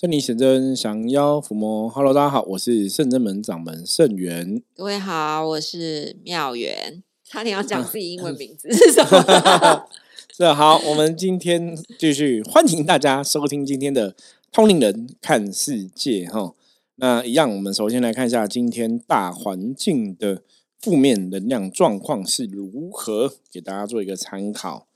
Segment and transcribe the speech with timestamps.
[0.00, 4.62] 圣灵显真降妖伏魔，Hello，大家好，我是圣真门掌门圣元。
[4.74, 7.02] 各位好，我是妙元。
[7.22, 9.86] 差点要讲自己英文名字 是什么？
[10.34, 14.16] 是好，我们今天继续欢迎大家收听今天的
[14.50, 16.54] 通灵人看世界哈。
[16.94, 20.42] 那一样，我们首先来看一下今天大环境的
[20.78, 24.86] 负面能量状况是如何，给大家做一个参考。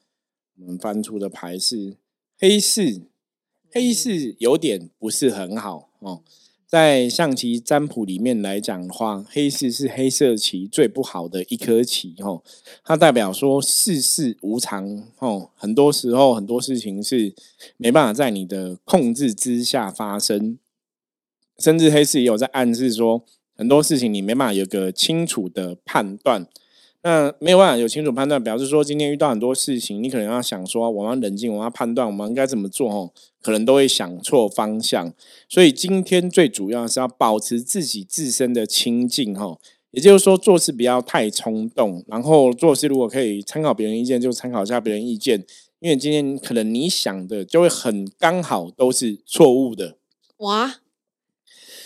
[0.59, 1.98] 我们翻出的牌是
[2.39, 3.02] 黑四。
[3.75, 6.23] 黑是有点不是很好哦，
[6.64, 12.41] 在象棋占卜里面来讲的话，黑四是黑色棋最不好的一颗棋哦，
[12.84, 17.34] 它代表说世事无常哦，很多时候很多事情是
[17.77, 20.56] 没办法在你的控制之下发生，
[21.59, 23.25] 甚至黑四也有在暗示说
[23.56, 26.47] 很多事情你没办法有个清楚的判断。
[27.04, 32.90] 那没有办法有清楚判断，表示说今天遇到很多事情，你可能要想说，我要冷静，我要判断，我们应该怎么做？
[32.90, 35.12] 哦，可能都会想错方向。
[35.46, 39.58] 所以今天最主要是要保持自己自身的清净，哈，
[39.91, 45.44] 也就是说做事不要太冲动，然后做事如果可以参考别人意见，就参考一下别人意见，
[45.80, 49.98] 因为今天可能你想的就会很刚好都是错误的。
[50.39, 50.77] 哇！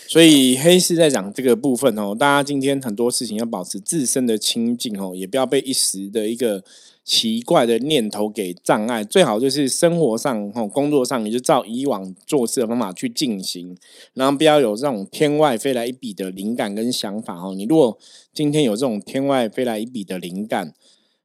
[0.09, 6.63] 所以黑市在讲这个部分哦，大家今天很多事情要保持自身的清净哦，也不要被一时的一个
[7.03, 9.03] 奇怪的念头给障碍。
[9.03, 13.77] 最好就是生活上哦，工作上你就照以往做事的方法去进行，
[14.15, 17.53] 然后不要有这种天外飞来一笔的灵感跟想法哦。
[17.55, 17.95] 你如果
[18.33, 20.73] 今天有这种天外飞来一笔的灵感，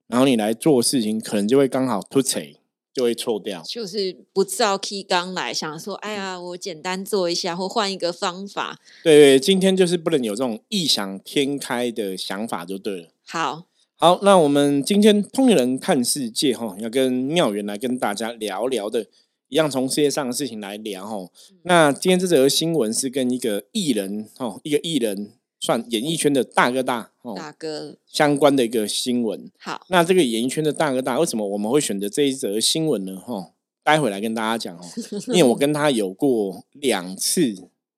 [0.08, 2.58] 然后你来做事情，可能就会刚好突锤。
[2.94, 8.78] 就会错掉，就是不照 key 刚来，想说，哎呀，我简单做一下，或换一个方法。
[9.02, 13.08] 对对，今天就是不能有这种异想天开的想法，就对了。
[13.26, 13.64] 好，
[13.96, 19.04] 好，那我们今天通人看世界哈，要跟妙元来跟大家聊聊的，
[19.48, 21.28] 一样从世界上的事情来聊哈。
[21.64, 25.32] 那今天这则新闻是跟一个艺人哈，一个艺人。
[25.64, 29.50] 算演艺圈的大哥大哦，大哥相关的一个新闻。
[29.58, 33.16] 好，那这个演艺圈的大哥大，为什么我们会选择这一则新闻呢？
[33.16, 33.52] 哈，
[33.82, 34.84] 待会来跟大家讲哦，
[35.32, 37.54] 因为我跟他有过两次，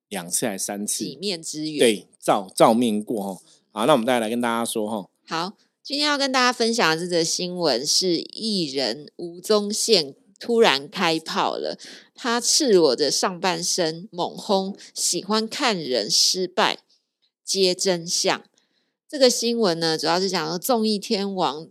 [0.07, 3.41] 两次还是三次几面之缘，对，照照面过哈。
[3.73, 5.09] 好，那我们再来跟大家说哈。
[5.27, 11.77] 好，今天要跟大家分享的这则新闻是艺人吴宗宪突然开炮了，
[12.15, 16.79] 他赤裸着上半身猛轰，喜欢看人失败。
[17.47, 18.43] 接真相，
[19.07, 21.69] 这个新闻呢，主要是讲说综艺天王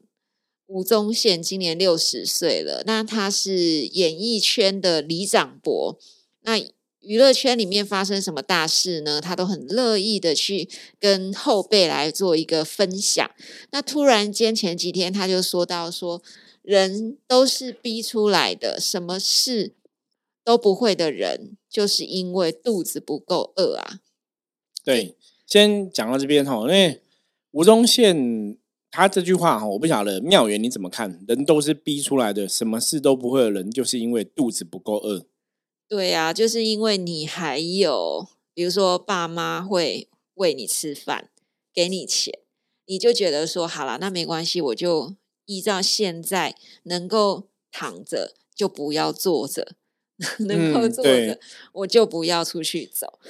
[0.65, 2.83] 吴宗宪今年六十岁了。
[2.87, 5.99] 那他是演艺圈的李长博，
[6.41, 6.57] 那
[7.01, 9.21] 娱乐圈里面发生什么大事呢？
[9.21, 10.67] 他都很乐意的去
[10.99, 13.31] 跟后辈来做一个分享。
[13.71, 16.23] 那突然间前几天他就说到说，
[16.63, 19.75] 人都是逼出来的，什么事
[20.43, 24.01] 都不会的人，就是因为肚子不够饿啊。
[24.83, 25.16] 对。
[25.47, 27.01] 先讲到这边哈，因为
[27.53, 28.59] 吴宗宪
[28.91, 31.25] 他这句话哈，我不晓得妙元你怎么看？
[31.29, 35.27] 人都是逼出来的，什么事都不会的人，就是因为肚子不够饿。
[35.89, 41.31] 对呀，就是因为你还有，比如说爸妈会喂你吃饭，
[41.73, 42.41] 给你钱，
[42.87, 45.15] 你就觉得说好了，那没关系，我就
[45.45, 49.77] 依照现在能够躺着就不要坐着，
[50.41, 51.39] 能够坐着
[51.73, 53.21] 我就不要出去走。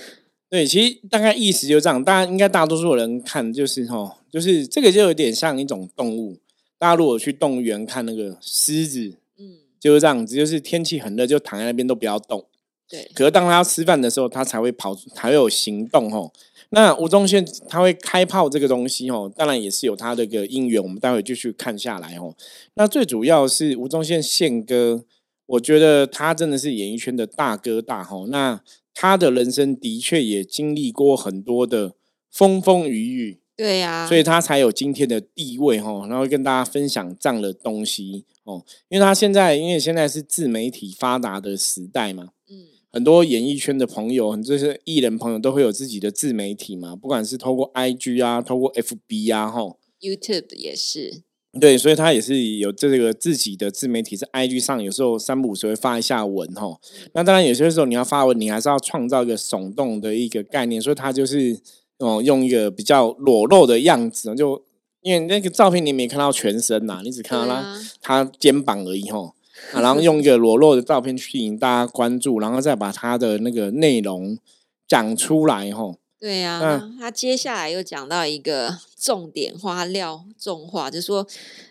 [0.56, 6.38] 对，其实大概意思就这样，大家应该大多数人看就是哈，就是这个就有点像一种动物。
[6.78, 12.46] 大家如果去动物园看那个狮子，嗯，就是这样子，就是天气很热，就躺在那边都不要动。
[12.88, 13.06] 对。
[13.12, 16.32] 可是当他要吃饭的时候，他才会跑，才会有行动哦。
[16.70, 22.34] 那吴宗宪他会开炮这个东西哦，当然也是有他的个因缘，我们待会继续看下来哦。
[22.76, 25.04] 那最主要是吴宗宪宪哥，
[25.44, 28.26] 我觉得他真的是演艺圈的大哥大吼。
[28.28, 28.62] 那
[28.98, 31.94] 他的人生的确也经历过很多的
[32.30, 38.64] 风风雨雨，对呀，所以他才有今天的地位哈，然后跟大家分享这样的东西哦。
[38.88, 49.60] 因为他现在，因为现在是自媒体发达的时代嘛，嗯，很多演艺圈的朋友，很多是艺人朋友都会有自己的自媒体嘛，不管是透过 IG 啊，透过 FB 啊，哈
[50.00, 51.22] ，YouTube 也是。
[51.60, 56.78] 对，所以他也是有这个自己的自媒体，在 IG 上有时候三不五时会发一下文哈。
[57.12, 61.58] 那当然有些时候你要发文，你还是要创造一个耸动的一个概念，所以他就是
[61.98, 64.62] 哦用一个比较裸露的样子，就
[65.02, 69.32] 因为那个照片你没看到全身呐，你只看到他他肩膀而已哈。
[69.72, 74.36] 然后用一个裸露的照片去引大家关注，然后再把他的那个内容
[74.86, 75.94] 讲出来哈。
[76.18, 81.26] 对呀，他接下来又讲到一个重点花料重话，就说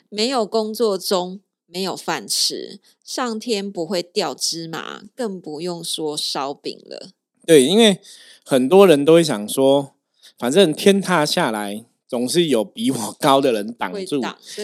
[0.10, 7.10] 没有工作中没有饭吃，上天不会掉芝麻，更不用说烧饼了。
[7.46, 8.00] 对，因为
[8.44, 9.94] 很多人都会想说，
[10.38, 14.20] 反正天塌下来总是有比我 高的人挡住。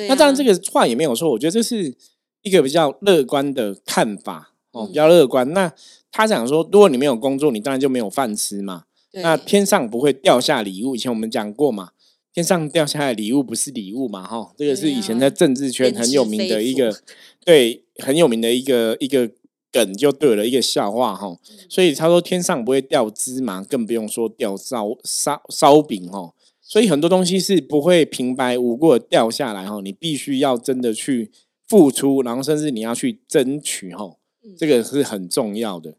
[0.08, 1.96] 那当然，这个话也没有错，我觉得这是
[2.44, 5.52] 一个比较乐观的看法哦，比较乐观。
[5.54, 5.74] 那
[6.12, 8.84] 他想说，如果你没有工作，你当然就没有饭吃嘛。
[9.14, 11.92] 那天上不会掉下礼物，以前我们讲过嘛。
[12.34, 14.26] 天上掉下来礼物不是礼物嘛？
[14.26, 16.98] 哈，这个是以前在政治圈很有名的一个，
[17.44, 19.30] 对，很有名的一个一个
[19.70, 21.38] 梗，就对了一个笑话哈。
[21.68, 26.34] 所以他说天上不会掉芝麻，更不用说掉烧烧烧饼哈。
[26.62, 31.30] 所以很多东西是不会平白无故掉下来哈，你必须要真的去
[31.68, 34.16] 付出，然后甚至你要去争取哈，
[34.58, 35.96] 这个是很重要的。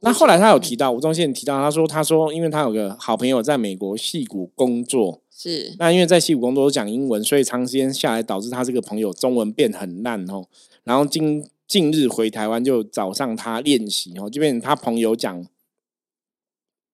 [0.00, 5.22] 那后来他有提到吴宗宪提到，他说他说，因为他有个好朋友在美国戏谷工作。
[5.28, 10.44] 是，那因为在西谷工作都讲英文，所以长时间下来导致他这个朋友中文变很烂哦。
[10.84, 15.44] 然后近近日回台湾就找上他练习哦，就变成他朋友讲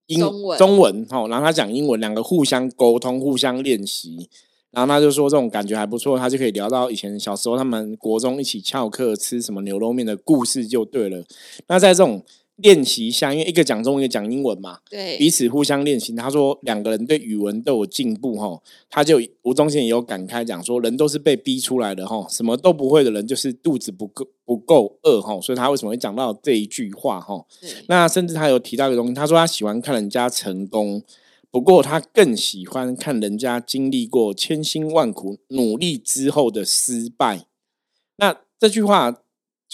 [0.06, 0.18] 英
[0.58, 4.30] 中文哦，然后他讲英文，两个互相沟通、互相练习。
[4.70, 11.22] 然后他就说这种感觉还不错，他就可以聊到以前小时候他们国中一起翘课吃什么牛肉面的故事就对了。
[11.66, 12.22] 那在这种。
[12.56, 16.14] 练习一下，因为一个讲中文，一个讲英文嘛，对，彼此互相练习。
[16.14, 27.44] 他说两个人对语文都有进步哈，他就吴宗宪也有感慨讲说，人都是被逼出来的哈，什么都不会的人就是肚子不够不够饿哈，所以他为什么会讲到这一句话哈？
[27.88, 31.02] 那甚至他有提到一个东西，他说他喜欢看人家成功，
[31.50, 37.46] 不过他更喜欢看人家经历过千辛万苦努力之后的失败。
[38.18, 39.22] 那这句话。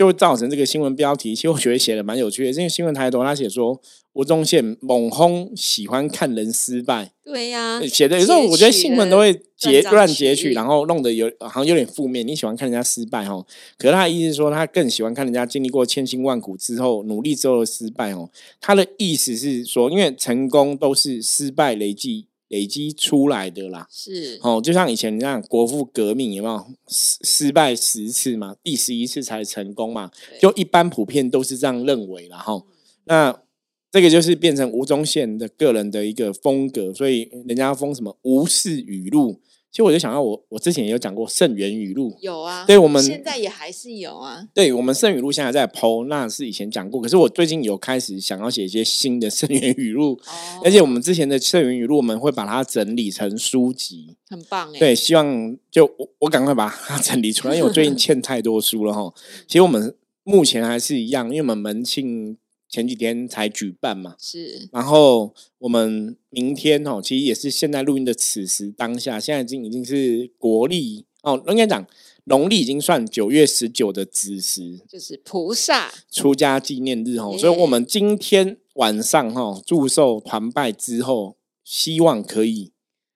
[0.00, 2.50] 就会造成这个新闻标题，其实我觉得写的蛮有趣的。
[2.50, 3.78] 这个新闻抬头，他写说
[4.14, 7.12] 吴宗宪猛轰喜欢看人失败。
[7.22, 12.26] 对呀，写的有时候我觉得新闻都会截乱截取，然后弄得有好像有点负面。
[12.26, 13.44] 你喜欢看人家失败哦，
[13.76, 18.30] 可是他的意思是说，他更喜欢看人家经历过千辛万苦之后努力之后的失败哦。
[18.58, 22.24] 他的意思是说，因为成功都是失败累计。
[22.50, 24.38] 累积出来的啦，是。
[24.42, 26.66] 哦，就像以前那样国父革命有没有？
[26.86, 30.10] 失失败十次嘛，第十一次才成功嘛，
[30.40, 32.66] 就一般普遍都是这样认为然后
[33.04, 33.42] 那
[33.90, 39.40] 这个就是变成吴宗宪的个人的一个风格，所以人家封什么无视语录。
[39.70, 44.44] 其实我就想到，我我之前也有讲过圣元语录，有啊，对我们现在也还是有啊。
[44.52, 50.18] 对我们圣语录现在在剖，那是以前讲过，可是我最近有开始想要写一些新的圣元语录，
[50.64, 54.78] 而且我们之前的圣元语录，我们会把它整理成书籍，很棒哎。
[54.80, 59.14] 对，希望就我我赶快把它整理出来，因为我最近欠太多书了哈。
[59.46, 59.94] 其实我们
[60.24, 62.36] 目前还是一样，因为我们门庆。
[62.70, 64.68] 前几天才举办嘛，是。
[64.72, 71.84] 然后我们明天哦，其实也是现在录音的此时当下，现在已经已经是国历哦，应该讲
[72.24, 77.36] 农历已经算九月十九的子时，就是菩萨出家纪念日哦。
[77.36, 82.70] 所以我们今天晚上哈祝寿团拜之后，希望可以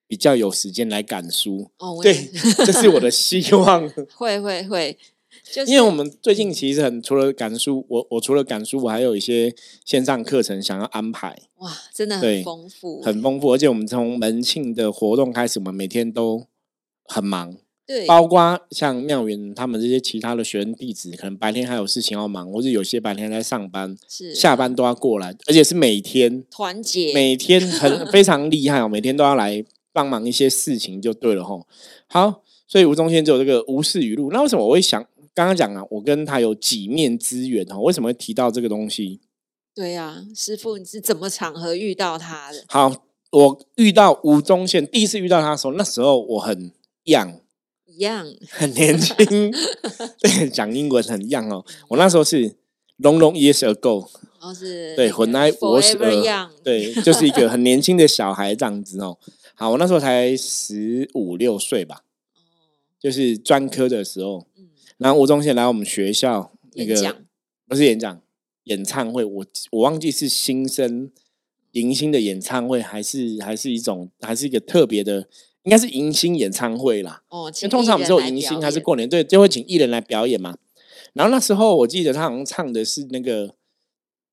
[0.08, 2.00] 比较有时间来赶书哦。
[2.02, 2.12] 对，
[2.66, 3.88] 这是我的希望。
[4.16, 4.98] 会 会会。
[5.66, 9.54] 因为我们最近其实很除了赶书，我我除了赶书，我还有一些
[9.84, 11.36] 线上课程想要安排。
[11.58, 13.52] 哇，真的很丰富，很丰富。
[13.52, 16.46] 而且我们从门庆的活动开始，我们每天都
[17.04, 17.56] 很忙。
[17.86, 31.66] 对，包括像妙云他们这些其他的学生弟子，可能白天还有事情要忙，或者有些白天在上班，是下班都要过来，而且是每天团结，每天很非常厉害哦，每天都要来帮忙一些事情，就对了吼。
[32.06, 34.30] 好，所以吴宗宪就有这个无视语录。
[34.32, 35.06] 那为什么我会想？
[35.34, 39.20] 刚刚讲啊，我跟他有几面之缘哈，为什么会提到这个东西？
[39.74, 42.62] 对呀，师傅，你是怎么场合遇到他的？
[42.68, 46.70] 好，我遇到吴宗宪，第一次遇到他的时候，那时候我很
[47.04, 49.16] young，young，很年轻，
[50.22, 51.64] 对，讲英文很 young 哦。
[51.88, 52.50] 我那时候是
[53.00, 59.18] long long years ago，哦是，对，when I was young，对，就是一个很年轻的小孩这样子哦。
[59.56, 62.04] 好，我那时候才十五六岁吧，
[62.36, 62.38] 哦，
[63.00, 64.46] 就是专科的时候。
[65.04, 67.16] 然后吴宗宪来我们学校那个
[67.68, 68.22] 不是演讲
[68.62, 71.10] 演唱会，我我忘记是新生
[71.72, 75.28] 迎新的演唱会，还是还是一种还是一个特别的，
[75.64, 77.22] 应该是迎新演唱会啦。
[77.28, 80.56] 哦，因为通常我们只有迎新还是过年，对，就会请艺人来表演嘛。
[81.12, 83.48] 然后那时候我记得他好像唱的是那个《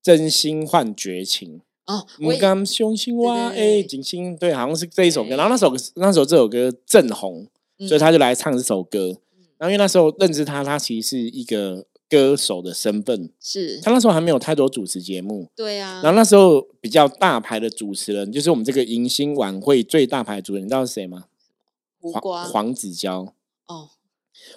[0.02, 5.36] 真心换绝情》哦，我刚雄心哇哎，景星对，好像是这一首歌。
[5.36, 7.46] 然后那首那首这首歌正红，
[7.86, 9.18] 所以他就来唱这首歌。
[9.62, 13.80] 然后因为那时候认知他，他其实是一个歌手的身份，是。
[13.80, 16.00] 他那时候还没有太多主持节目，对啊。
[16.02, 21.26] 然后那时候比较大牌的主持人，就是我们这个迎新晚会最大牌主持人，你知道是谁吗？
[22.00, 23.32] 黄黄子佼。
[23.68, 23.90] 哦，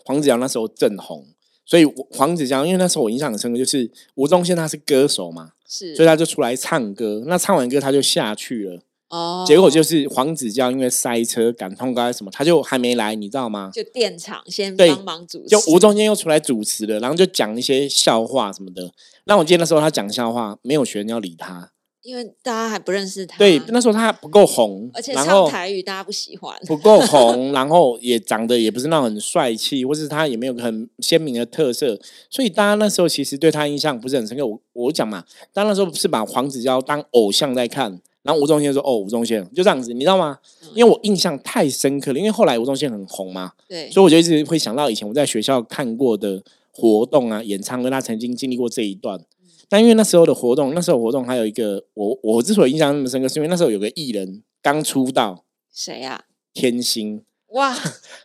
[0.03, 1.27] 黄子佼那时候正红，
[1.63, 7.23] 所以我黄子佼，因为那时候我印象很深刻，就是吴宗宪他是歌手嘛，是，所以他就出来唱歌。
[7.27, 8.81] 那唱完歌他就下去了，
[9.15, 13.69] 哦，结果就是黄子佼因为塞车赶通告什么，他就还没来，你知道吗？
[13.73, 18.91] 就电场先对帮忙主持，就吴宗宪又出来主持了，然后就讲一些笑话什么的。
[19.25, 21.71] 那我记得那时候他讲笑话，没有学生要理他。
[22.03, 34.45] 因为大家还不认识他，对，那时候他不够红，而且唱台语大家不喜欢，不够红， 然后也长得也不是那种很帅气，或是他也没有很鲜明的特色，所以大家那时候其实对他印象不是很深刻。
[34.45, 40.39] 我我讲嘛，大家那时候是把黄子佼当偶像在看，然后吴宗宪说：“哦，吴宗宪就这样子，你知道吗？”
[40.73, 49.23] 因为我印象太深刻了，因为后来吴宗宪很红嘛，对，所以我就一直会想到以前我在学校看过的活动啊、演唱会，他曾经经历过这一段。
[49.69, 56.25] 但因为那时候的活动，那时候活动还有一个我我之所以印象那么深刻，是因为那时候有个艺人刚出道，谁呀？
[56.53, 57.75] 天心 哇，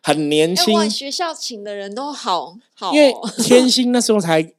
[0.02, 4.54] 很年哎，轻，我学校请的人都好好哦，因为天心那时候才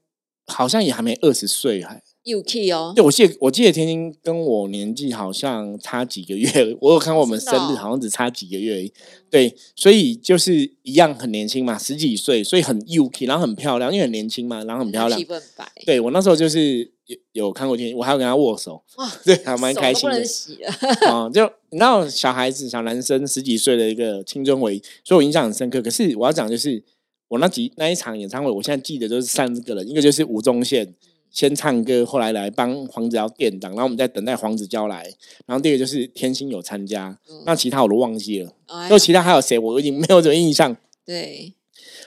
[0.47, 8.93] 好像也还没二十岁，还对我记得我记得天津跟我年纪好像差几个月，我有看过我们生日，好像只差几个月而已。
[9.29, 15.25] 对，所以就是一样很年轻嘛，十几岁，所以很 UK，然后很漂亮，因为很年轻嘛，然后很漂亮皮。
[15.25, 20.71] 肤很白，对我那时候就是有有看过天心，我还有跟他握手，哇， 对，还蛮开心的能洗了，
[21.09, 25.81] 啊、就你知道小孩子、小男生十几岁的一个青春回忆，所以我印象很深刻。
[25.81, 26.83] 可是我要讲就是，
[27.29, 30.93] 我那几那一场演唱会，我现在记得就是三个人，一个就是吴宗宪
[31.31, 35.03] 先唱歌，后来来帮黄子佼垫档，然后我们在等待黄子佼来，
[35.45, 40.75] 然后第二个就是天心有参加，嗯那其他我都忘记了，哎呀就其他还有谁我已经没有什么印象。
[41.05, 41.53] 对，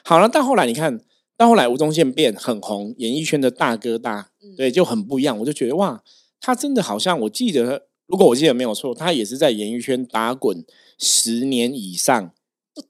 [0.04, 1.00] 好了，到后来你看
[1.36, 5.38] 到后来吴宗宪变很红，演艺圈的大哥大，嗯对，就很不一样。
[5.38, 6.02] 我就觉得哇，
[6.40, 10.64] 他真的好像我记得，如果我记得没有错，他也是在演艺圈打滚
[10.98, 12.30] 十年以上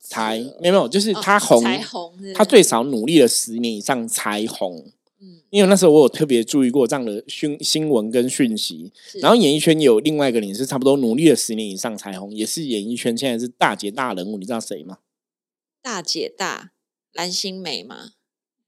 [0.00, 4.90] 才了没有没有，就是哦他红，才红他最少努力了十年以上才红。
[5.24, 5.40] 嗯。
[5.50, 14.98] 因为那时候我有特别注意过这样的讯新闻跟讯息，然后演艺圈有另外一个人也是差不多努力了十年以上才红，也是演艺圈现在是大姐大人物，你知道谁吗？
[15.80, 16.72] 大姐大
[17.12, 18.12] 蓝心湄嘛，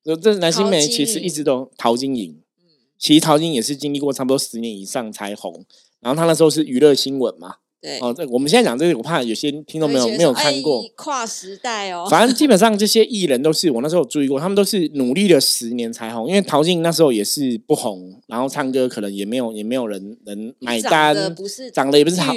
[0.04, 2.64] 这这男星陶晶美其实一直都陶晶莹，嗯，
[2.98, 5.64] 其实陶晶莹也是经历过差不多十年以上才红，
[5.98, 22.33] 然后她那时候是娱乐新闻嘛，对，哦，这我们现在讲这个，我怕有些听众没有没有看过哎，跨时代哦，反正基本上这些艺人都是 我那时候有注意过，他们都是努力了十年才红，因为陶晶莹那时候也是不红，然后唱歌可能也没有也没有人能买长单，得不是长得也不是好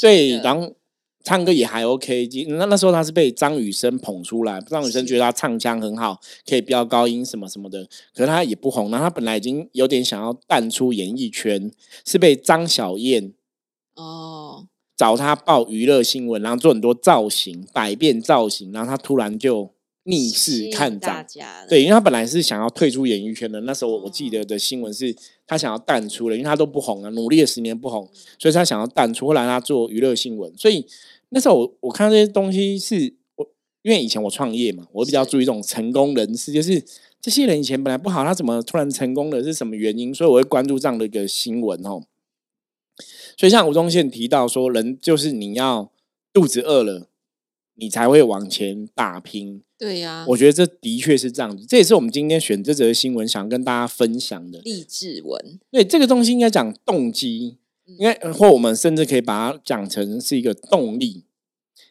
[0.00, 0.72] 对，然后
[1.24, 2.28] 唱歌也还 OK。
[2.48, 7.84] 那那时候他是被张雨生捧出来，张雨生是觉得他唱腔很好，可以飙高音什么什么的，
[8.14, 8.90] 可是他也不红。
[8.90, 11.70] 然后他本来已经有点想要淡出演艺圈，
[12.06, 13.32] 是被张小燕
[13.96, 19.70] 哦，找他报娱乐新闻，然后做很多造型，百变造型，然后他突然就
[20.04, 21.26] 逆势看涨。
[21.68, 28.08] 对，因为他本来是想要退出演艺圈的，那时候我我记得的新闻是他想要淡出了，因为他都不红了，努力了十年不红，
[28.38, 29.26] 所以他想要淡出。
[29.26, 30.86] 后来他做娱乐新闻，所以
[31.30, 33.46] 那时候我我看到这些东西是我
[33.82, 36.80] 因为以前我创业嘛，我比较注意这种成功人士，就是
[37.20, 40.14] 这些人以前本来不好，他怎么突然成功了，是什么原因？
[40.14, 42.02] 所以我会关注这样的一个新闻哦。
[43.36, 45.90] 所以像吴宗宪提到说，人就是你要
[46.32, 47.08] 肚子饿了，
[47.74, 49.62] 你才会往前打拼。
[49.76, 54.60] 对呀，我觉得这的确是这样子，这也是我们今天选这则新闻想跟大家分享的。
[54.60, 61.24] 励志文，对这个东西应该讲动机，嗯应该呃或我们甚至可以把它讲成是一个动力，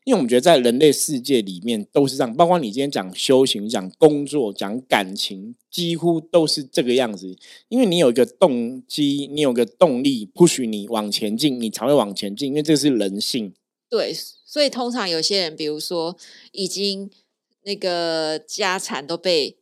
[0.06, 7.38] 因为我们觉得在人类世界里面都是这样，包括你今天讲修行、讲工作、讲感情，几乎都是这个样子。
[7.70, 13.54] 因为你有一个动机，你有个动力，push 你往前进，你才会往前进，因为这是人性。
[13.90, 14.14] 对，
[14.46, 16.18] 所以通常有些人，比如说
[16.52, 17.10] 已经
[17.64, 19.56] 那个家产都被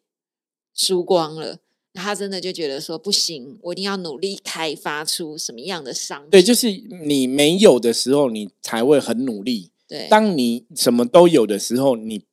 [0.74, 1.60] 输光了，
[1.93, 6.29] 他真的就觉得说不行，我一定要努力开发出什么样的商品。
[6.31, 6.71] 对，就是
[7.05, 9.69] 你没有的时候，你才会很努力。
[9.91, 12.24] 对，当你什么都有的时候，你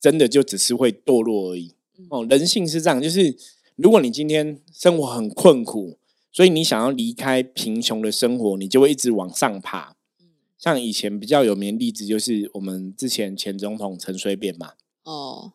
[0.00, 1.76] 真的就只是会堕落而已。
[1.96, 2.06] 嗯。
[2.10, 3.36] 哦，人性是这样，就是
[3.76, 5.96] 如果你今天生活很困苦，
[6.32, 9.94] 所以你想要离开贫穷的生活，你就会一直往上爬。
[10.20, 10.26] 嗯。
[10.58, 14.72] 像以前比较有名的例子，就是我们之前前总统陈水扁嘛，
[15.04, 15.52] 哦，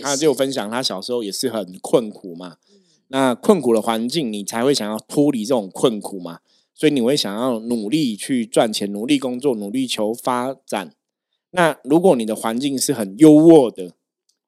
[0.00, 2.58] 他就分享他小时候也是很困苦嘛。
[2.70, 2.76] 嗯。
[3.08, 6.38] 那困苦的环境，你才会想要脱离这种困苦嘛，
[6.74, 10.92] 所以你会想要努力去赚钱，努力工作，努力求发展。
[11.50, 13.92] 那如果你的环境是很优渥的，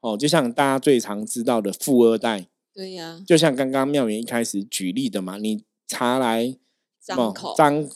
[0.00, 6.56] 哦，就像大家最常知道的富二代，对呀，就像刚刚妙元一开始举例的嘛，你茶来
[7.00, 7.88] 张口张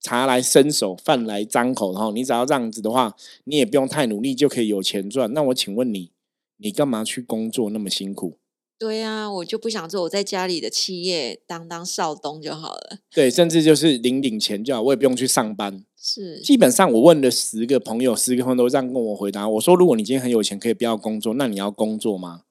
[0.00, 5.32] 茶来伸手，饭来张口，然后你只要这样子的话，你也不用太努力就可以有钱赚。
[5.32, 6.12] 那我请问你，
[6.58, 8.38] 你干嘛去工作那么辛苦？
[8.78, 12.98] 对啊，我就不想做，我在家里的企业当当少东就好了。
[13.14, 15.84] 对，甚至就是领领钱就好，我也不用去上班。
[15.96, 19.48] 是，基本上我问了十个朋友，十个朋友都这样跟我回答。
[19.48, 22.42] 我说，如果你今天很有钱，可以不要工作，那你要工作吗？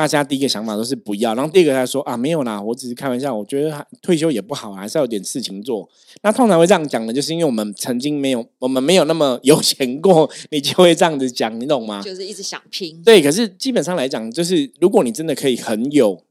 [0.00, 5.86] 大家第一个想法都是不要，然后第二个他说啊，没有啦，我只是开玩笑，我觉得退休也不好，还是要有点事情做。
[6.22, 12.00] 那通常会这样讲的，就是因为我们曾经没有，我们没有那么有钱过，你就会这样子讲，你懂吗？
[12.02, 13.02] 就是一直想拼。
[13.02, 16.24] 对，可是基本上来讲，就是如果你真的可以很有，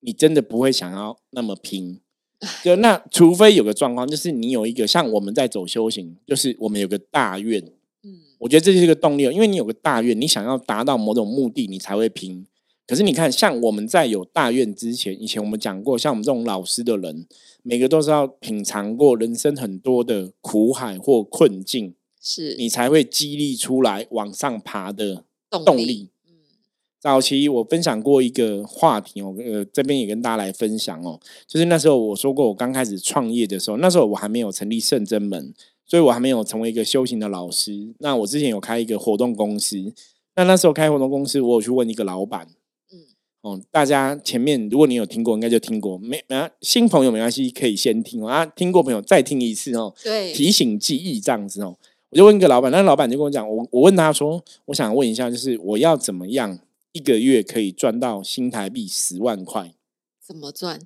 [0.00, 2.00] 你真的不会想要那么拼。
[2.62, 7.62] 就那，除非有个状况，就是你有一个像我们在走修行，就是我们有个大愿，
[8.04, 12.44] 嗯，我觉得这就是一个动力，因为你有个大愿，你想要达到某种目的，你才会拼。
[12.90, 17.24] 可是你看，像我们在有大愿之前，以前我们讲过，像我们这种老师的人，
[17.62, 25.22] 每个都是要品尝过人生很多的苦海或困境，是你才会激励出来往上爬的
[25.64, 26.08] 动力。
[26.98, 35.54] 早期我分享过一个话题哦，呃，这边也跟大家来分享哦，就是那时候我说过，我刚开始创业的时候，那时候我还没有成立圣真门，
[35.86, 37.94] 所以我还没有成为一个修行的老师。
[38.00, 39.92] 那我之前有开一个活动公司，
[40.34, 42.54] 那那时候开活动公司，我有去问一个老板，嗯，
[43.42, 51.76] 哦，大家前面如果你有听过，应该就听过，没没新朋友没关系，可以先听啊，听过朋友再听一次哦，对，提醒记忆这样子哦，
[52.10, 56.58] 我就问一个老板，那老板就跟我讲，我我问他说，我想问一下，就是我要怎么样？
[56.92, 59.72] 一个月可以赚到新台币十万块，
[60.26, 60.78] 怎么赚？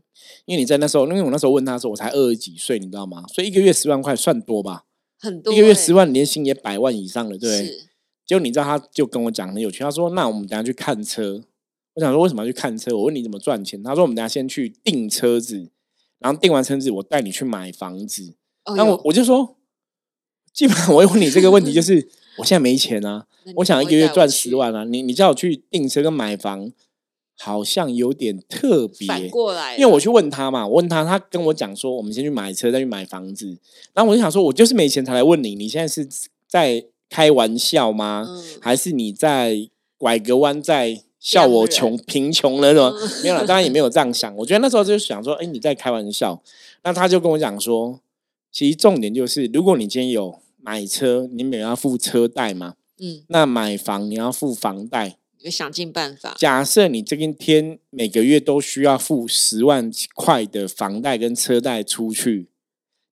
[0.44, 3.24] 因为你在那时候，因为我那时候问他说，我才二十几岁，你知道吗？
[3.34, 4.84] 所以一个月十万块算多吧？
[5.18, 7.80] 很多，一个月十万，年薪也百万以上了，对不对？
[8.26, 11.42] 就你知道，他就跟我讲很有趣，他说：“那我们等下去看车。”
[11.94, 12.94] 我想说，为什么要去看车？
[12.96, 13.82] 我问你怎么赚钱？
[13.82, 15.70] 他说：“我们等下先去订车子，
[16.18, 18.34] 然后订完车子，我带你去买房子。”
[18.76, 19.56] 那我我就说，
[20.52, 22.08] 基本上我问你这个问题，就 是
[22.38, 23.26] 我现在没钱啊。
[23.56, 24.84] 我想一个月赚十万啊！
[24.84, 26.72] 你你叫我去订车跟买房，
[27.36, 29.06] 好像有点特别。
[29.06, 33.58] 反过来，因为我去问他嘛，我问他，他跟我讲说，我们先去买车，再去买房子。
[33.92, 36.08] 然后我就想说，我就是没钱才来问你，你现在是
[36.48, 38.26] 在开玩笑吗？
[38.62, 39.68] 还是你在
[39.98, 42.74] 拐个弯在笑我穷贫穷了？
[42.74, 42.92] 是吗？
[43.22, 44.36] 没有了，当然也没有这样想。
[44.36, 46.42] 我觉得那时候就想说，哎，你在开玩笑。
[46.82, 47.98] 那他就跟我讲说，
[48.52, 52.74] 其实重点就是，如果你今天有买车，你每要付车贷嘛。
[52.98, 56.34] 嗯，那买房你要付房贷，就想尽办法。
[56.36, 62.50] 假设你这一天每个月都需要付十万块的房贷跟车贷出去，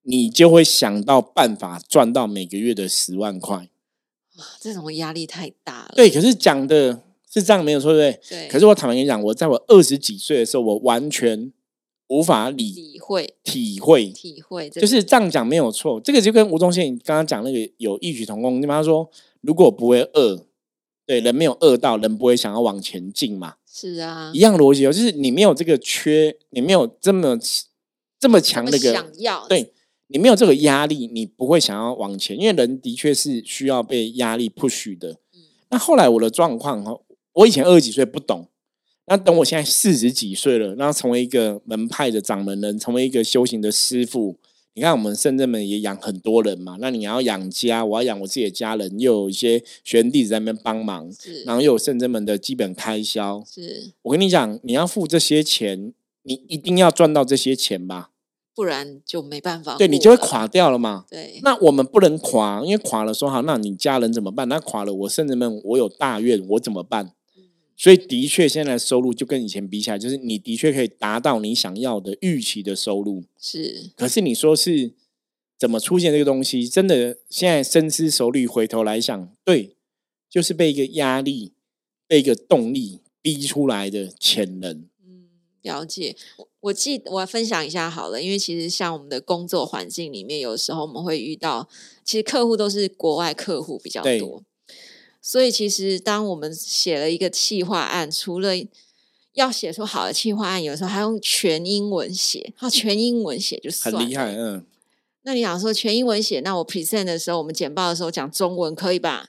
[0.02, 3.70] 你就会想到办法赚到每个月的十万块。
[4.36, 5.94] 哇，这种压力太大了。
[5.96, 7.00] 对，可是讲的
[7.32, 8.38] 是这样没有错，对不对？
[8.38, 8.48] 对。
[8.48, 11.52] 可是我坦白跟你讲，我在我二十几岁的时候，我完全
[12.08, 16.00] 无法理会、体会、体会，就是这样讲没有错。
[16.00, 18.60] 这个就跟吴宗宪刚刚讲那个有异曲同工。
[18.60, 19.10] 你他说。
[19.44, 20.46] 如果不会饿，
[21.04, 23.56] 对人没有饿到，人不会想要往前进嘛？
[23.66, 27.36] 是啊，一样逻辑哦，就是你没有这个缺，你没有这么
[28.20, 29.72] 这么强的个想要，对
[30.06, 35.18] 你没有这个压力，你不会想要往前，因为人的确是需要被压力 push 的。
[35.70, 36.96] 那后来我的状况哈，
[37.34, 38.48] 我以前二十几岁不懂，
[39.06, 44.36] 那等我现在四十几岁了，然后成为一个门派的掌门人，成为一个修行的师傅。
[44.74, 51.12] 你看，我们圣正门也养很多人嘛，那你要养家，我要养我自己的家人，又有一些学员弟子在那边帮忙，
[51.44, 53.44] 然后又有圣正门的基本开销。
[53.46, 55.92] 是我跟你讲，你要付这些钱，
[56.22, 58.12] 你一定要赚到这些钱吧，
[58.54, 59.76] 不然就没办法。
[59.76, 61.04] 对你就会垮掉了嘛。
[61.10, 64.48] 对，那我们不能垮，因为垮了说好，那你家人怎么办？
[64.48, 67.12] 那垮了，我圣正门我有大愿，我怎么办？
[67.82, 73.24] 所以的确，现在收入就跟以前比起来，就是你的确可以达到你想要的预期的收入。
[73.36, 74.92] 是，可是你说是
[75.58, 76.68] 怎么出现这个东西？
[76.68, 79.74] 真的，现在深思熟虑，回头来想，对，
[80.30, 81.54] 就是被一个压力、
[82.06, 84.86] 被一个动力逼出来的潜能。
[85.04, 85.26] 嗯，
[85.62, 86.14] 了解。
[86.36, 91.68] 我我记，我分享一下好了，因为其实像我们的工作环境里面，有时候我们会遇到，
[92.04, 94.44] 其实客户都是国外客户比较多。
[95.24, 98.50] 所以，其实当我们写了一个企划案，除了
[99.34, 104.66] 要写出好的企划案，有时候还用全英文写，好，全英文写就算很厉害，嗯。
[105.22, 109.28] 那你想说全英文写，那我 present 的时候，我们简报的时候讲中文可以吧？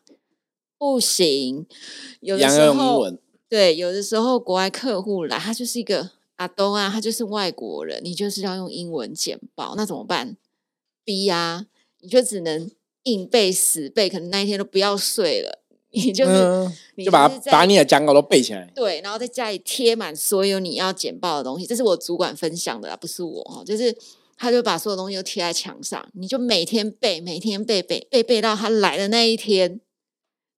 [0.80, 1.68] 不行，
[2.22, 3.10] 有的时候
[3.48, 10.36] 对，有的时候国外客户来，他就是一个阿东啊，他就是外国人，你就是要用英文简报，那怎么办？
[11.06, 11.68] 逼啊，
[12.02, 12.72] 你就只能
[13.04, 15.63] 硬背死背，可能那一天都不要睡了。
[15.94, 21.68] 你就是，就把把你的讲稿都背起来，对，然后在家里贴满所有你要简报的东西。
[21.68, 23.64] 这是我主管分享的啦，不是我哦。
[23.64, 23.96] 就是
[24.36, 29.80] 他就把所有东西都贴在墙上，你就每天背，每天背背背背到他来的那一天，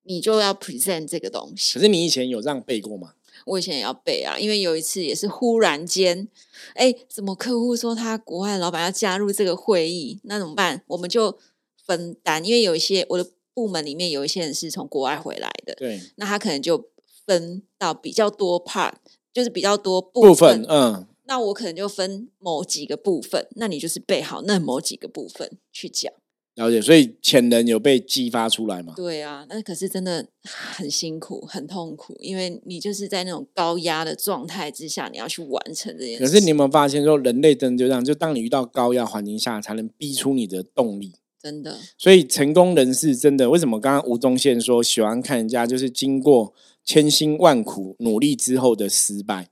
[0.03, 1.73] 你就要 present 这个东西。
[1.73, 3.13] 可是你以前有这样背过吗？
[3.45, 6.27] 我以前也要背啊，因为有一次也是忽然间，
[6.75, 10.81] 哎，怎么客户说他国外的老板要加入这个会议，那怎么办？
[10.87, 11.37] 我们就
[11.85, 16.89] 分担，因为有一些我的部门里面有一些人是从国外回来的，对，那他可能就
[17.25, 18.91] 分到比较多 part，
[19.33, 26.13] 就是比较多部分，嗯，那我可能就分某几个部分，那你就是背好那某几个部分去讲。
[26.55, 28.93] 了解，所以潜能有被激发出来吗？
[28.95, 36.23] 对啊，那可是真的很辛苦、很痛苦，因为你就是在那种高压的状态之下，你要去完成这件事。
[36.23, 41.15] 可是你有没有发现，说人类真的就这样，就当你遇到高压环境下，才能逼出你的动力。
[41.45, 43.79] 真的，所以成功人士真的为什么？
[43.79, 49.51] 刚刚吴宗宪说喜欢看人家就是经过千辛万苦努力之后的失败，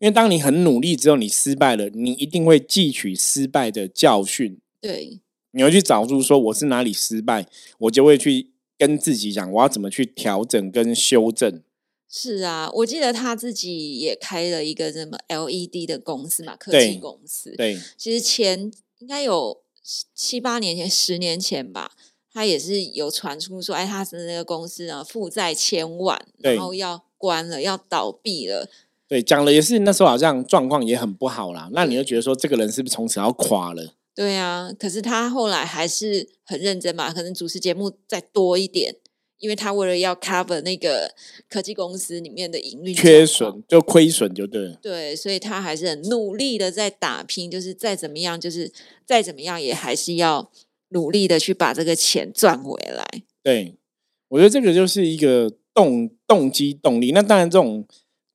[0.00, 4.58] 因为当你很努力之后，你失败了，你一定会汲取失败的教训。
[4.80, 5.20] 对。
[5.52, 7.46] 你要去找出说我是哪里失败，
[7.78, 11.62] 我就会去跟自己讲，我要怎么去调整跟修正。
[12.08, 17.54] 是啊，我记得他自己也开了一个什么 LED 的公司嘛，科技公司。
[17.56, 19.59] 对，其实前应该有
[20.14, 21.92] 七八年前、十年前吧，
[22.32, 28.68] 他也是有传出说，哎，他是那个公司啊，负债千万，然后要关了，要倒闭了。
[29.08, 31.68] 对，讲了也是那时候好像状况也很不好啦。
[31.72, 33.94] 那你就觉得说，这个人是不是从此要垮了？
[34.14, 38.94] 对啊，可是他后来还是很认真嘛，可能主持节目再多一点，
[39.40, 41.12] 因为他为了要 cover 那个
[41.48, 44.76] 科技公司里面的盈利缺损，就亏损就对。
[44.80, 48.70] 对，所以他还是很努力的在打拼，就是再怎么样，就是
[49.04, 50.50] 再怎么样，也还是要
[50.90, 53.04] 努力的去把这个钱赚回来。
[53.42, 53.74] 对，
[54.28, 57.10] 我觉得这个就是一个动动机动力。
[57.10, 57.84] 那当然，这种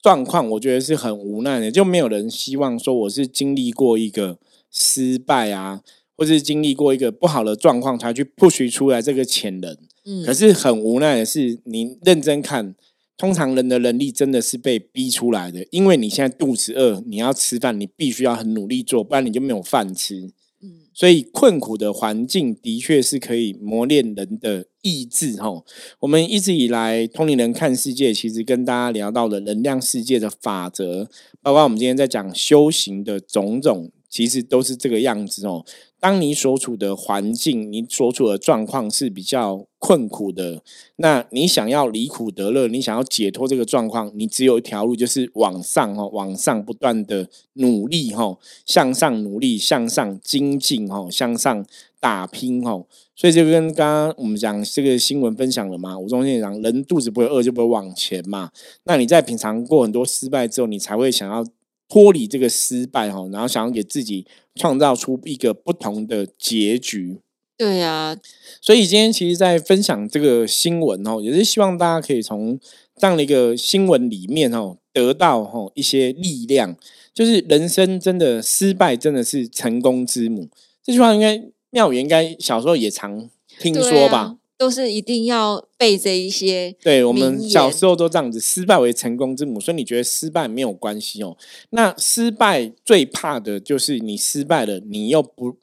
[0.02, 4.38] 状况我觉得是很无奈的，就没有人希望说我是经历过一个。
[4.78, 5.82] 失败啊，
[6.18, 9.78] 或是经历过一个不好的状况，才去 push 出来这个潜能。
[10.06, 12.76] 嗯，可是很无奈的是，你认真看，
[13.18, 15.65] 通常人的能力真的是被逼出来的。
[15.72, 20.32] 因为你现在肚子饿，你要吃饭，你必须要很努力做，不然你就没有饭吃。
[20.62, 25.34] 嗯，所以困苦的环境的确是可以磨练人的意志。
[25.38, 25.63] 哈，
[26.02, 31.10] 我们一直以来通灵人看世界，其实跟大家聊到的能量世界的法则，
[31.41, 33.91] 包括我们今天在讲修行的种种。
[34.10, 35.65] 其实都是这个样子哦。
[36.00, 40.62] 当你所处的环境、你所处的状况是比较困苦的，
[40.98, 51.65] 那你想要离苦得乐，你想要解脱这个状况，你只有一条路，就是往上哦，往上不断的努力哈，向上努力，向上精进哈，向上
[52.00, 52.84] 打拼哈。
[53.15, 58.52] 所以就跟刚刚我们讲这个新闻分享了嘛，吴宗宪讲，人肚子不会饿就不会往前嘛。
[58.84, 61.44] 那你在品尝过很多失败之后，你才会想要。
[61.88, 67.19] 脱离这个失败哈，然后想要给自己创造出一个不同的结局。
[67.58, 68.17] 对呀，
[68.60, 72.60] 所以今天其实，在分享这个新闻哦，也是希望大家可以从
[72.98, 76.76] 这样的一个新闻里面哦，得到哈一些力量。
[77.13, 80.50] 就是人生真的失败，真的是成功之母。
[80.84, 84.36] 这句话应该妙语应该小时候也常听说吧。
[84.58, 91.36] 都是一定要背这一些，对我们小时候都这样子，失败为成功之母，所以你觉得失败没有关系哦？
[91.72, 95.58] 那失败最怕的就是你失败了，你又不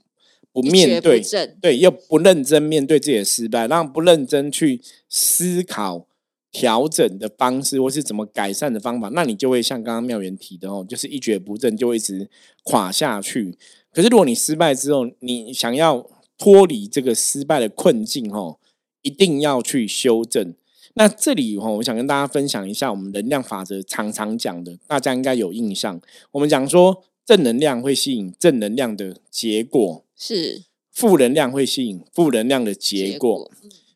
[0.53, 1.23] 不面对，
[1.63, 6.07] 对，又不认真面对自己的失败，让不认真去思考
[6.51, 12.29] 调整的方式，或是怎么改善的方法，那你就会像刚刚妙元提的哦，就是一蹶不振，就会一直
[12.65, 13.57] 垮下去。
[13.91, 18.59] 可是如果你失败之后，你想要脱离这个失败的困境，哦。
[19.03, 20.55] 一定要去修正。
[20.95, 26.01] 那这里哈，我想跟大家分享一下我们能量法则常常讲的，大家应该有印象。
[26.33, 33.51] 我们讲说，正能量会吸引正能量的结果，是负能量会吸引负能量的结果。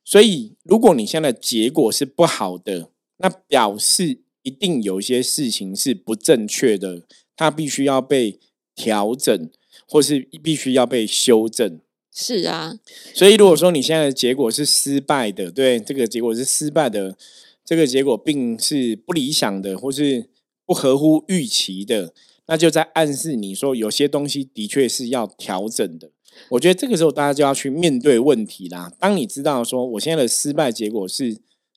[0.05, 7.03] 所以，如果你现在的结果是不好的，那表示一定有一些事情是不正确的，
[7.37, 8.39] 它必须要被
[8.75, 9.51] 调整，
[9.87, 11.81] 或是必须要被修正。
[12.19, 12.79] 是啊，
[13.13, 17.15] 所以如果说你现在的结果是失败的，对这个结果是失败的，
[17.63, 20.31] 这个结果并是不理想的，或是
[20.65, 22.15] 不合乎预期的，
[22.47, 26.11] 那就在暗示你说有些东西的确是要调整的。
[26.49, 28.91] 我觉得这个时候大家就要去面对问题啦。
[28.99, 31.37] 当你知道说我现在的失败结果是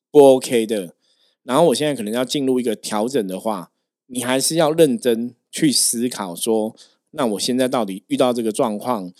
[0.09, 0.95] 不 OK 的，
[1.43, 3.71] 然后我现在可能要进入一个调整的话，
[4.07, 6.73] 你还是要认真去思考说，
[7.11, 9.11] 那我现在到底遇到这个状况。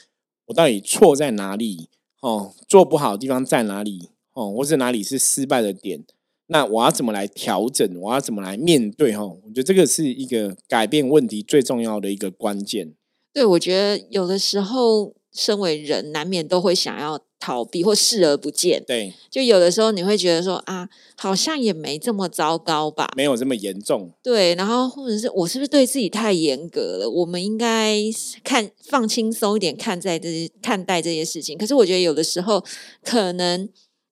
[0.50, 1.90] 我到底错在哪里？
[2.22, 4.10] 哦，做不好的地方在哪里？
[4.34, 6.04] 哦，或者哪里是失败的点？
[6.48, 7.88] 那我要怎么来调整？
[8.02, 9.16] 我要怎么来面对？
[9.16, 12.94] 哈，我觉得这个是一个改变问题最重要的一个关键。
[13.32, 18.84] 对，我觉得有的时候身为人，难免都会想要逃避或视而不见。
[18.86, 23.10] 对，就有的时候你会觉得说啊，好像也没这么糟糕吧？
[23.16, 24.12] 没有这么严重。
[24.22, 27.10] 对，然后或者是我是不是对自己太严格了？
[27.10, 28.00] 我们应该
[28.44, 31.58] 看放轻松一点，看待这些看待这些事情。
[31.58, 32.64] 可是我觉得有的时候
[33.04, 33.68] 可能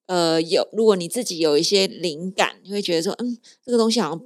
[0.08, 4.22] 呃有，如果你自己有一些灵感，你会觉得说，嗯，这个东西好像。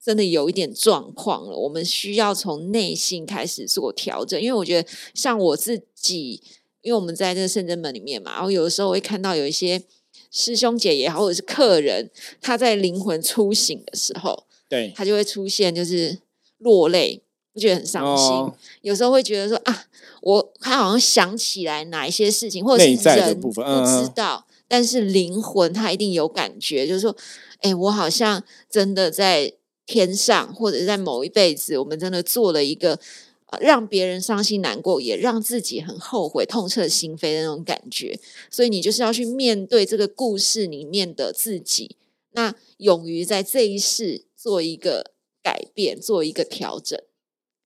[0.00, 4.40] 真的有一点状况了，我们需要从内心开始做调整。
[4.40, 6.40] 因为我觉得，像我自己，
[6.88, 9.82] 因为我们在这个圣真门里面嘛，然后有的时候会看到有一些
[10.30, 16.18] 师兄姐也好，或者是客人，他在灵魂初醒的时候，对他就会出现就是
[16.56, 17.20] 落泪，
[17.52, 18.54] 我觉得很伤心。
[18.80, 19.84] 有时候会觉得说啊，
[20.22, 23.60] 我他好像想起来哪一些事情，或者是人不知
[24.16, 27.14] 道，但是灵魂他一定有感觉，就是说，
[27.60, 29.52] 哎，我好像真的在。
[29.90, 33.00] 天上，或者在某一辈子，我们真的做了一个
[33.60, 38.18] 让别人伤心难过，也让自己很后悔、痛彻心扉的那种感觉。
[38.50, 41.96] 所以你就是要去面对这个故事里面的自己，
[42.32, 47.00] 那勇于在这一世做一个改变，做一个调整。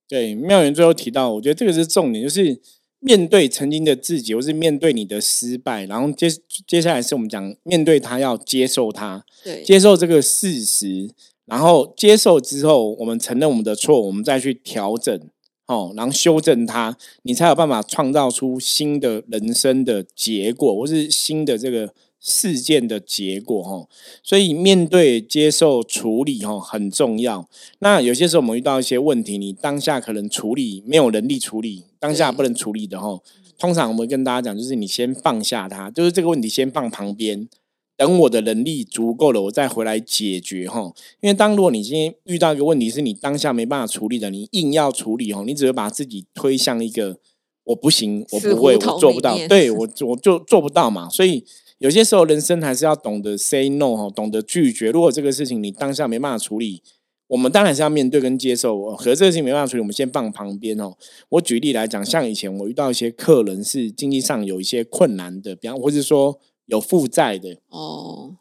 [0.07, 2.59] 对，妙元最后提到，我觉得这个是重点，就是
[2.99, 6.27] 面对曾经的自己，或是面对你的失败，然后接
[6.65, 11.09] 接下来是我们讲面对他，要接受他，对，接受这个事实。
[11.45, 15.29] 然后接受之后，我们承认我们的错，我们再去调整，
[15.65, 23.87] 哦，然后修正它，你才有办法创造出新的人生的结果，或是新的这个事件的结果，哦。
[24.21, 27.47] 所以面对、接受、处理，哦，很重要。
[27.79, 33.21] 那有些时候我们遇到一些问题，你当下可能处理没有能力处理，当下不能处理的，哦。
[33.57, 37.47] 通常我们跟大家讲，就是你先放下它，就是这个问题先放旁边。
[37.95, 40.91] 等我的能力足够了，我再回来解决哈。
[41.21, 47.19] 因为当如果你今天遇到一个问题，是你当下没办法处理的，你硬要处理哦，你只会把自己推向一个
[47.65, 51.07] 我不行，我不会，我做不到，对我我就做不到嘛。
[51.07, 51.45] 所以
[51.77, 54.89] 有些时候人生还是要懂得 say no 哈，懂得拒绝。
[54.89, 56.81] 如果这个事情你当下没办法处理，
[57.27, 58.95] 我们当然是要面对跟接受。
[58.95, 60.95] 可是这个事情没办法处理，我们先放旁边哦。
[61.29, 66.39] 我举例来讲，像以前我遇到一些客人是经济上有一些困难的，比方或者说。
[66.65, 68.35] 有负债的哦，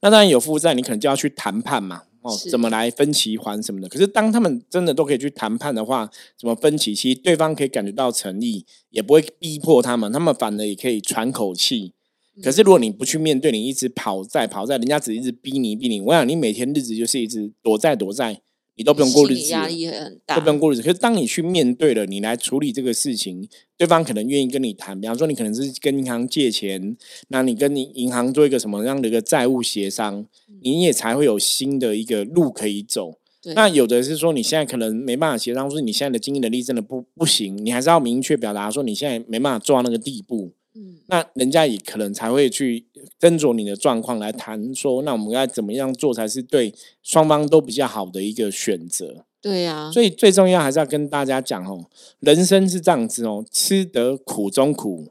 [0.00, 3.88] 那当然有负债，你可能就要去谈判嘛，哦，怎么来分期还什么的。
[3.88, 6.94] 可是当他们真的都可以去谈判的话，怎么分期？
[6.94, 11.94] 其实对方可以感觉到诚意，也不会逼迫他们，他们反而也可以喘口气。
[12.42, 18.40] 可是如果你不去面对，你一直跑债跑债，人家只一直逼你逼你，我想你每天日子就是一直躲债躲债。
[18.74, 20.82] 你都不用过日子，压力很大，都不用过日子。
[20.82, 25.00] 可是当你去面对了，你来处理这个事情，对方可能愿意跟你谈。
[25.00, 26.96] 比方说，你可能是跟银行借钱，
[27.28, 30.26] 那你跟你银行做一个什么样的一个债务协商，
[30.62, 33.18] 你也才会有新的一个路可以走。
[33.54, 40.52] 那有的是说，你现在可能没办法协商，说你现在的经济能力真的不不行，你还是要明确表达说你现在没办法做到那个地步。
[40.74, 42.86] 嗯，那人家也可能才会去
[43.20, 49.26] 斟酌你的状况来谈，说那我们该怎么样做才是对双方都比较好的一个选择。
[49.40, 51.84] 对呀，所以最重要还是要跟大家讲哦，
[52.20, 55.08] 人生是这样子哦，吃得苦中苦，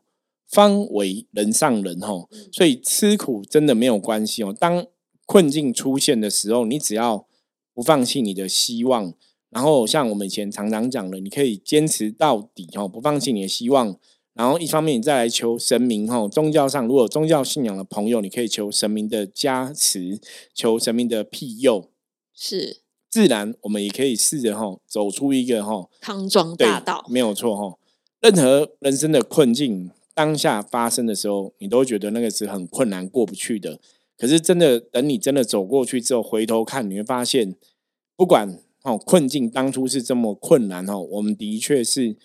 [0.48, 2.28] 方为人上人哦。
[2.52, 4.56] 所以吃苦真的没有关系哦。
[4.58, 4.86] 当
[5.26, 7.28] 困境出现的时候，你只要
[7.74, 9.14] 不放弃你的希望，
[9.50, 13.96] 然后像我们以前常常讲的，你可以坚持到底哦，不放弃你的希望。
[14.42, 20.20] 然后一方面你再来求神明哈，宗教上如果宗教信仰的朋友，你可以求神明的加持，
[20.52, 21.92] 求神明的庇佑，
[22.34, 22.78] 是
[23.08, 27.78] 自然我们也可以试着哈走出一个哈康庄大道，没有错哈。
[28.20, 33.80] 任何人生的困境当下发生的时候，你都觉得那个是很困难过不去的。
[34.18, 37.56] 可是真的等你真的走过去之后，回头看你会发现，
[38.16, 42.18] 不管哦困境当初是这么困难哦，我们的确是。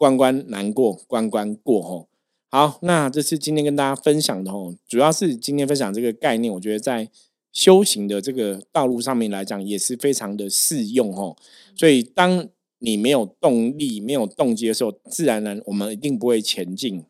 [0.00, 2.08] 关关难过关关过吼，
[2.48, 7.10] 好，那这是今天跟大家分享的吼，主要是今天分享这个概念，我觉得在
[7.52, 11.36] 修行的这个道路上面来讲，也是非常的适用吼。
[11.76, 17.04] 所以当你没有动力、没有动机的时候，自然而然我们一定不会前进。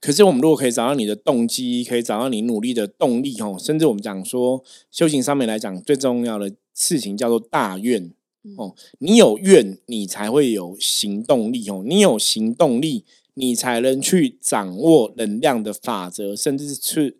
[0.00, 8.14] 可是我们如果可以找到你的动机，可以找到你努力的动力吼，甚至我们讲说修行上面来讲，最重要的事情叫做大愿。
[8.56, 11.82] 哦，你有愿，你才会有行动力哦。
[11.86, 17.18] 你有行动力，你才能去掌握能量的法则，甚至是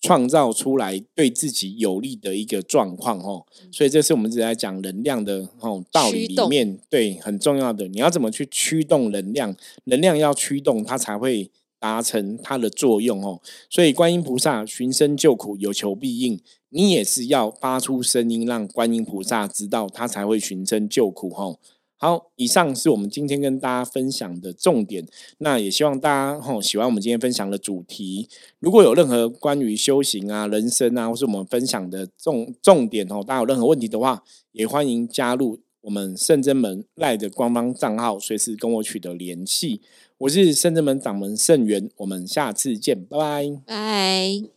[0.00, 3.46] 创造出来对自己有利的一个状况哦。
[3.72, 7.88] 所以，这是我们一直在讲能量的哦道理里面，对很重要的。
[7.88, 9.56] 你要怎么去驱动能量？
[9.84, 13.40] 能量要驱动，它才会达成它的作用哦。
[13.70, 16.40] 所以，观音菩萨寻声救苦，有求必应。
[16.70, 21.30] 你也是要发出声音，让观音菩萨知道，他才会寻声救苦。
[21.30, 21.58] 吼，
[21.96, 25.06] 好，以上是我们今天跟大家分享的重点。
[25.38, 28.28] 那也希望大家吼喜欢我们今天分享的主题。
[28.58, 39.80] 如果有任何关于修行啊、人生啊，或是我们分享的重重点哦，大家有任何问题的话，也欢迎加入我们圣真门赖的官方账号，随时跟我取得联系。
[40.18, 43.60] 我是圣智门掌门圣元，我们下次见，拜拜。
[43.66, 44.55] 拜。